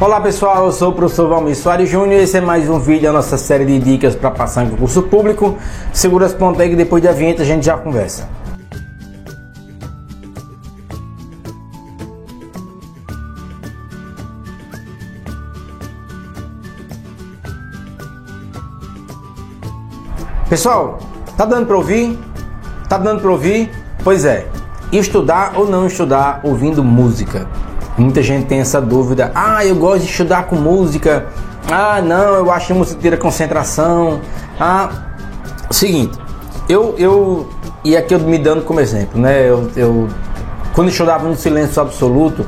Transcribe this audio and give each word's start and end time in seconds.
Olá 0.00 0.20
pessoal, 0.20 0.66
eu 0.66 0.72
sou 0.72 0.90
o 0.90 0.92
professor 0.92 1.28
Valmir 1.28 1.56
Soares 1.56 1.88
Júnior 1.88 2.20
e 2.20 2.24
esse 2.24 2.36
é 2.36 2.40
mais 2.40 2.68
um 2.68 2.80
vídeo 2.80 3.04
da 3.04 3.12
nossa 3.12 3.38
série 3.38 3.64
de 3.64 3.78
dicas 3.78 4.16
para 4.16 4.28
passar 4.28 4.64
em 4.64 4.70
concurso 4.70 5.02
público. 5.04 5.56
Segura 5.92 6.26
as 6.26 6.34
pontas 6.34 6.62
aí 6.62 6.70
que 6.70 6.74
depois 6.74 7.00
da 7.00 7.12
vinheta 7.12 7.42
a 7.42 7.46
gente 7.46 7.64
já 7.64 7.78
conversa. 7.78 8.28
Pessoal, 20.50 20.98
tá 21.36 21.44
dando 21.44 21.66
para 21.66 21.76
ouvir? 21.76 22.18
Tá 22.88 22.98
dando 22.98 23.20
para 23.20 23.30
ouvir? 23.30 23.70
Pois 24.02 24.24
é. 24.24 24.44
Estudar 24.90 25.52
ou 25.54 25.68
não 25.68 25.86
estudar 25.86 26.40
ouvindo 26.42 26.82
música? 26.82 27.48
Muita 27.96 28.22
gente 28.22 28.46
tem 28.46 28.60
essa 28.60 28.80
dúvida. 28.80 29.30
Ah, 29.34 29.64
eu 29.64 29.76
gosto 29.76 30.04
de 30.04 30.10
estudar 30.10 30.46
com 30.46 30.56
música. 30.56 31.26
Ah, 31.70 32.02
não, 32.02 32.34
eu 32.34 32.50
acho 32.50 32.68
que 32.68 32.72
música 32.74 33.00
tira 33.00 33.16
concentração. 33.16 34.20
Ah, 34.58 34.90
seguinte, 35.70 36.18
eu, 36.68 36.94
eu 36.98 37.48
e 37.84 37.96
aqui 37.96 38.14
eu 38.14 38.20
me 38.20 38.38
dando 38.38 38.62
como 38.62 38.80
exemplo, 38.80 39.20
né? 39.20 39.48
Eu, 39.48 39.70
eu 39.76 40.08
quando 40.74 40.88
estudava 40.88 41.28
no 41.28 41.36
silêncio 41.36 41.80
absoluto, 41.80 42.44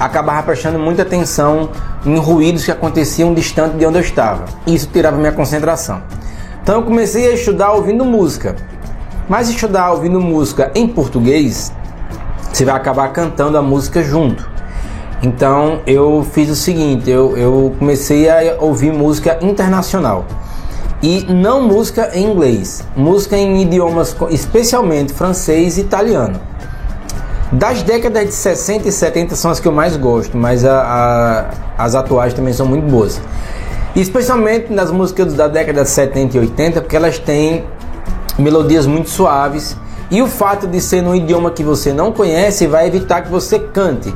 acabava 0.00 0.42
prestando 0.42 0.78
muita 0.78 1.02
atenção 1.02 1.68
em 2.04 2.16
ruídos 2.16 2.64
que 2.64 2.70
aconteciam 2.70 3.34
distante 3.34 3.76
de 3.76 3.84
onde 3.84 3.98
eu 3.98 4.02
estava. 4.02 4.46
Isso 4.66 4.88
tirava 4.90 5.18
minha 5.18 5.32
concentração. 5.32 6.00
Então 6.62 6.76
eu 6.76 6.82
comecei 6.82 7.28
a 7.28 7.34
estudar 7.34 7.72
ouvindo 7.72 8.04
música. 8.04 8.56
Mas 9.28 9.50
estudar 9.50 9.90
ouvindo 9.90 10.20
música 10.20 10.70
em 10.74 10.86
português, 10.86 11.72
você 12.52 12.64
vai 12.64 12.76
acabar 12.76 13.08
cantando 13.12 13.58
a 13.58 13.62
música 13.62 14.02
junto. 14.02 14.55
Então 15.26 15.80
eu 15.88 16.24
fiz 16.30 16.48
o 16.48 16.54
seguinte, 16.54 17.10
eu, 17.10 17.36
eu 17.36 17.74
comecei 17.80 18.30
a 18.30 18.58
ouvir 18.60 18.92
música 18.92 19.36
internacional 19.42 20.24
e 21.02 21.26
não 21.28 21.60
música 21.62 22.12
em 22.14 22.30
inglês, 22.30 22.84
música 22.94 23.36
em 23.36 23.60
idiomas 23.60 24.14
especialmente 24.30 25.12
francês 25.12 25.78
e 25.78 25.80
italiano. 25.80 26.40
Das 27.50 27.82
décadas 27.82 28.26
de 28.26 28.34
60 28.34 28.86
e 28.86 28.92
70 28.92 29.34
são 29.34 29.50
as 29.50 29.58
que 29.58 29.66
eu 29.66 29.72
mais 29.72 29.96
gosto, 29.96 30.36
mas 30.36 30.64
a, 30.64 31.50
a, 31.76 31.84
as 31.84 31.96
atuais 31.96 32.32
também 32.32 32.52
são 32.52 32.64
muito 32.64 32.86
boas. 32.88 33.20
Especialmente 33.96 34.72
nas 34.72 34.92
músicas 34.92 35.32
da 35.34 35.48
década 35.48 35.82
de 35.82 35.90
70 35.90 36.36
e 36.36 36.40
80, 36.40 36.80
porque 36.82 36.94
elas 36.94 37.18
têm 37.18 37.64
melodias 38.38 38.86
muito 38.86 39.10
suaves 39.10 39.76
e 40.08 40.22
o 40.22 40.28
fato 40.28 40.68
de 40.68 40.80
ser 40.80 41.02
num 41.02 41.16
idioma 41.16 41.50
que 41.50 41.64
você 41.64 41.92
não 41.92 42.12
conhece 42.12 42.68
vai 42.68 42.86
evitar 42.86 43.22
que 43.22 43.28
você 43.28 43.58
cante. 43.58 44.14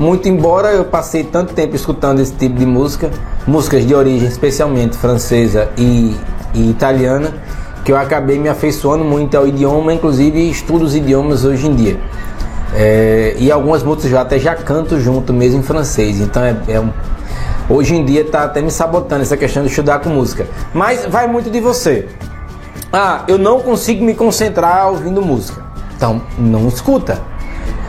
Muito 0.00 0.30
embora 0.30 0.72
eu 0.72 0.86
passei 0.86 1.22
tanto 1.22 1.52
tempo 1.52 1.76
escutando 1.76 2.20
esse 2.20 2.32
tipo 2.32 2.58
de 2.58 2.64
música, 2.64 3.10
músicas 3.46 3.86
de 3.86 3.94
origem 3.94 4.26
especialmente 4.26 4.96
francesa 4.96 5.68
e, 5.76 6.16
e 6.54 6.70
italiana, 6.70 7.34
que 7.84 7.92
eu 7.92 7.98
acabei 7.98 8.38
me 8.38 8.48
afeiçoando 8.48 9.04
muito 9.04 9.36
ao 9.36 9.46
idioma, 9.46 9.92
inclusive 9.92 10.48
estudo 10.48 10.86
os 10.86 10.96
idiomas 10.96 11.44
hoje 11.44 11.66
em 11.66 11.74
dia. 11.74 12.00
É, 12.74 13.36
e 13.38 13.52
algumas 13.52 13.82
músicas 13.82 14.10
já 14.10 14.22
até 14.22 14.38
já 14.38 14.54
canto 14.54 14.98
junto 14.98 15.34
mesmo 15.34 15.60
em 15.60 15.62
francês, 15.62 16.18
então 16.18 16.42
é, 16.42 16.56
é 16.66 16.80
um, 16.80 16.90
hoje 17.68 17.94
em 17.94 18.02
dia 18.02 18.22
está 18.22 18.44
até 18.44 18.62
me 18.62 18.70
sabotando 18.70 19.20
essa 19.20 19.36
questão 19.36 19.62
de 19.62 19.68
estudar 19.68 19.98
com 19.98 20.08
música. 20.08 20.46
Mas 20.72 21.04
vai 21.04 21.26
muito 21.26 21.50
de 21.50 21.60
você. 21.60 22.08
Ah, 22.90 23.24
eu 23.28 23.36
não 23.36 23.60
consigo 23.60 24.02
me 24.02 24.14
concentrar 24.14 24.88
ouvindo 24.88 25.20
música. 25.20 25.62
Então 25.94 26.22
não 26.38 26.68
escuta. 26.68 27.29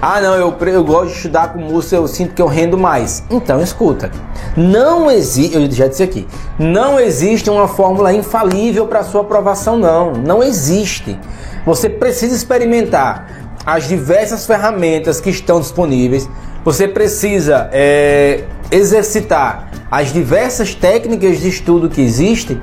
Ah, 0.02 0.20
não, 0.20 0.34
eu, 0.34 0.58
eu 0.60 0.84
gosto 0.84 1.10
de 1.10 1.16
estudar 1.18 1.54
com 1.54 1.60
música, 1.60 1.96
eu 1.96 2.08
sinto 2.08 2.34
que 2.34 2.42
eu 2.42 2.48
rendo 2.48 2.76
mais. 2.76 3.24
Então 3.30 3.62
escuta. 3.62 4.10
Não 4.58 5.12
existe, 5.12 5.56
eu 5.56 5.70
já 5.70 5.86
disse 5.86 6.02
aqui, 6.02 6.28
não 6.58 7.00
existe 7.00 7.52
uma 7.52 7.68
fórmula 7.68 8.12
infalível 8.12 8.88
para 8.88 9.04
sua 9.04 9.22
aprovação, 9.22 9.78
não. 9.78 10.14
Não 10.14 10.42
existe. 10.42 11.20
Você 11.68 11.88
precisa 11.88 12.36
experimentar 12.36 13.28
as 13.64 13.88
diversas 13.88 14.48
ferramentas 14.48 15.22
que 15.22 15.30
estão 15.30 15.60
disponíveis. 15.60 16.28
Você 16.66 16.88
precisa 16.88 17.70
é, 17.72 18.46
exercitar 18.72 19.70
as 19.92 20.12
diversas 20.12 20.74
técnicas 20.74 21.40
de 21.40 21.50
estudo 21.50 21.90
que 21.90 22.02
existem 22.02 22.60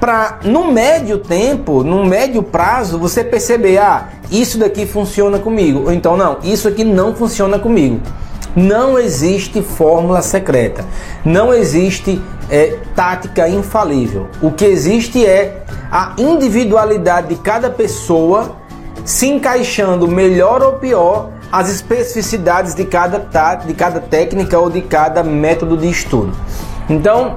para 0.00 0.38
no 0.44 0.72
médio 0.72 1.18
tempo, 1.18 1.82
no 1.82 2.04
médio 2.04 2.42
prazo, 2.42 2.98
você 2.98 3.24
perceber, 3.24 3.78
ah, 3.78 4.08
isso 4.30 4.58
daqui 4.58 4.86
funciona 4.86 5.38
comigo, 5.38 5.84
ou 5.86 5.92
então 5.92 6.16
não, 6.16 6.38
isso 6.42 6.68
aqui 6.68 6.84
não 6.84 7.14
funciona 7.14 7.58
comigo. 7.58 8.00
Não 8.56 8.98
existe 8.98 9.62
fórmula 9.62 10.22
secreta, 10.22 10.84
não 11.24 11.52
existe 11.52 12.20
é, 12.50 12.78
tática 12.94 13.48
infalível. 13.48 14.28
O 14.42 14.50
que 14.50 14.64
existe 14.64 15.24
é 15.24 15.62
a 15.90 16.14
individualidade 16.18 17.28
de 17.28 17.36
cada 17.36 17.70
pessoa 17.70 18.56
se 19.04 19.26
encaixando 19.26 20.08
melhor 20.08 20.62
ou 20.62 20.74
pior 20.74 21.30
as 21.50 21.70
especificidades 21.70 22.74
de 22.74 22.84
cada, 22.84 23.18
de 23.64 23.74
cada 23.74 24.00
técnica 24.00 24.58
ou 24.58 24.68
de 24.68 24.82
cada 24.82 25.22
método 25.22 25.76
de 25.76 25.88
estudo. 25.88 26.32
Então, 26.90 27.36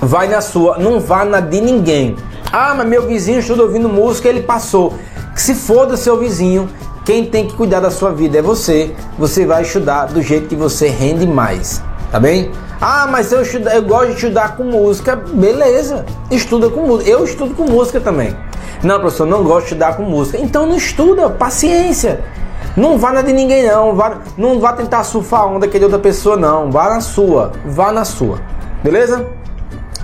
vai 0.00 0.28
na 0.28 0.40
sua, 0.40 0.78
não 0.78 1.00
vá 1.00 1.24
na 1.24 1.40
de 1.40 1.60
ninguém. 1.60 2.16
Ah, 2.52 2.74
mas 2.76 2.86
meu 2.86 3.06
vizinho 3.06 3.38
estuda 3.38 3.62
ouvindo 3.62 3.88
música, 3.88 4.28
ele 4.28 4.42
passou. 4.42 4.94
Se 5.36 5.54
foda 5.54 5.96
seu 5.96 6.18
vizinho, 6.18 6.68
quem 7.04 7.26
tem 7.26 7.46
que 7.46 7.54
cuidar 7.54 7.80
da 7.80 7.90
sua 7.90 8.12
vida 8.12 8.38
é 8.38 8.42
você. 8.42 8.94
Você 9.18 9.46
vai 9.46 9.62
estudar 9.62 10.06
do 10.06 10.22
jeito 10.22 10.48
que 10.48 10.56
você 10.56 10.88
rende 10.88 11.26
mais, 11.26 11.82
tá 12.10 12.18
bem? 12.18 12.50
Ah, 12.80 13.06
mas 13.10 13.30
eu, 13.30 13.42
estudo, 13.42 13.68
eu 13.68 13.82
gosto 13.82 14.08
de 14.08 14.14
estudar 14.14 14.56
com 14.56 14.64
música. 14.64 15.14
Beleza, 15.14 16.06
estuda 16.30 16.70
com 16.70 16.86
música. 16.86 17.10
Eu 17.10 17.24
estudo 17.24 17.54
com 17.54 17.64
música 17.64 18.00
também. 18.00 18.34
Não, 18.82 18.98
professor, 18.98 19.26
não 19.26 19.44
gosto 19.44 19.60
de 19.60 19.72
estudar 19.74 19.96
com 19.96 20.02
música. 20.02 20.38
Então 20.38 20.66
não 20.66 20.76
estuda, 20.76 21.28
paciência. 21.28 22.24
Não 22.76 22.98
vá 22.98 23.12
na 23.12 23.22
de 23.22 23.32
ninguém 23.32 23.66
não, 23.66 23.94
vá, 23.94 24.18
não 24.36 24.60
vá 24.60 24.72
tentar 24.72 25.02
surfar 25.04 25.40
a 25.40 25.46
onda 25.46 25.66
que 25.66 25.76
é 25.76 25.80
de 25.80 25.84
outra 25.84 25.98
pessoa 25.98 26.36
não, 26.36 26.70
vá 26.70 26.88
na 26.88 27.00
sua, 27.00 27.52
vá 27.64 27.90
na 27.90 28.04
sua. 28.04 28.38
Beleza? 28.82 29.26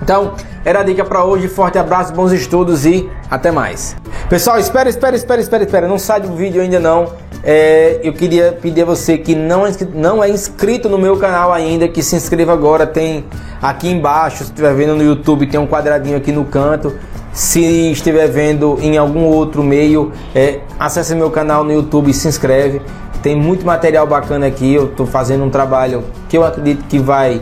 Então, 0.01 0.33
era 0.63 0.81
a 0.81 0.83
dica 0.83 1.03
para 1.03 1.23
hoje. 1.23 1.47
Forte 1.47 1.77
abraço, 1.77 2.13
bons 2.13 2.31
estudos 2.31 2.85
e 2.85 3.09
até 3.29 3.51
mais. 3.51 3.95
Pessoal, 4.29 4.59
espera, 4.59 4.89
espera, 4.89 5.15
espera, 5.15 5.41
espera, 5.41 5.63
espera. 5.63 5.87
Não 5.87 5.97
sai 5.97 6.21
do 6.21 6.35
vídeo 6.35 6.61
ainda 6.61 6.79
não. 6.79 7.13
É, 7.43 7.99
eu 8.03 8.13
queria 8.13 8.57
pedir 8.61 8.81
a 8.81 8.85
você 8.85 9.17
que 9.17 9.33
não 9.33 9.65
é, 9.65 9.71
não 9.93 10.23
é 10.23 10.29
inscrito 10.29 10.89
no 10.89 10.97
meu 10.97 11.17
canal 11.17 11.53
ainda, 11.53 11.87
que 11.87 12.03
se 12.03 12.15
inscreva 12.15 12.53
agora. 12.53 12.85
Tem 12.85 13.25
aqui 13.61 13.89
embaixo, 13.89 14.37
se 14.37 14.43
estiver 14.43 14.73
vendo 14.73 14.95
no 14.95 15.03
YouTube, 15.03 15.47
tem 15.47 15.59
um 15.59 15.67
quadradinho 15.67 16.17
aqui 16.17 16.31
no 16.31 16.45
canto. 16.45 16.93
Se 17.31 17.91
estiver 17.91 18.27
vendo 18.27 18.77
em 18.81 18.97
algum 18.97 19.25
outro 19.25 19.63
meio, 19.63 20.11
é, 20.33 20.59
acesse 20.79 21.13
meu 21.13 21.29
canal 21.29 21.63
no 21.63 21.71
YouTube 21.71 22.09
e 22.09 22.13
se 22.13 22.27
inscreve. 22.27 22.81
Tem 23.21 23.35
muito 23.35 23.65
material 23.65 24.07
bacana 24.07 24.47
aqui. 24.47 24.73
Eu 24.73 24.85
estou 24.85 25.05
fazendo 25.05 25.43
um 25.43 25.49
trabalho 25.49 26.03
que 26.27 26.37
eu 26.37 26.43
acredito 26.43 26.83
que 26.85 26.99
vai 26.99 27.41